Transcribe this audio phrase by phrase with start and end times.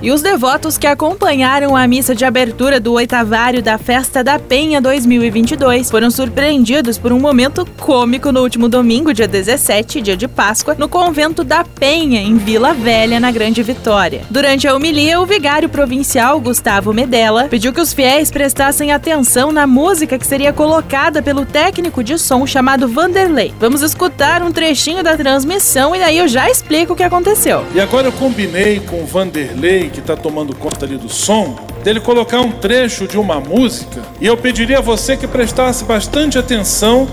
[0.00, 4.80] E os devotos que acompanharam a missa de abertura do oitavário da Festa da Penha
[4.80, 10.76] 2022 foram surpreendidos por um momento cômico no último domingo, dia 17, dia de Páscoa,
[10.78, 14.22] no convento da Penha, em Vila Velha, na Grande Vitória.
[14.30, 19.66] Durante a homilia, o vigário provincial Gustavo Medella pediu que os fiéis prestassem atenção na
[19.66, 23.52] música que seria colocada pelo técnico de som chamado Vanderlei.
[23.58, 27.66] Vamos escutar um trechinho da transmissão e aí eu já explico o que aconteceu.
[27.74, 32.00] E agora eu combinei com o Vanderlei que está tomando conta ali do som, dele
[32.00, 37.08] colocar um trecho de uma música, e eu pediria a você que prestasse bastante atenção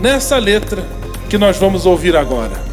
[0.00, 0.84] nessa letra
[1.28, 2.70] que nós vamos ouvir agora.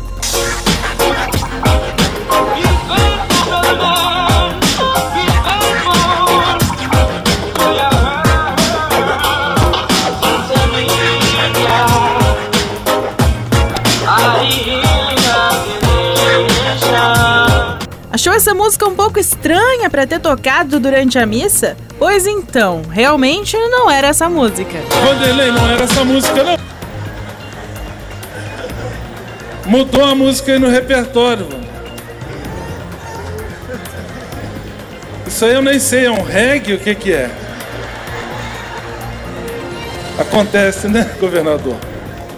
[18.17, 21.77] Achou essa música um pouco estranha para ter tocado durante a missa?
[21.99, 24.79] Pois então, realmente não era essa música.
[25.05, 26.57] Vanderlei, não era essa música não.
[29.68, 31.68] Mudou a música aí no repertório, mano.
[35.27, 37.29] Isso aí eu nem sei, é um reggae, o que que é?
[40.18, 41.77] Acontece, né, governador?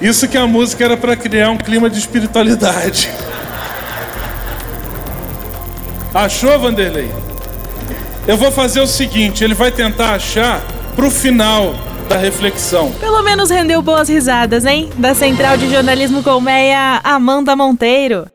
[0.01, 3.09] Isso que a música era para criar um clima de espiritualidade.
[6.13, 7.11] Achou, Vanderlei?
[8.27, 10.61] Eu vou fazer o seguinte: ele vai tentar achar
[10.95, 11.73] pro final
[12.07, 12.91] da reflexão.
[12.93, 14.89] Pelo menos rendeu boas risadas, hein?
[14.97, 18.25] Da Central de Jornalismo Colmeia, Amanda Monteiro.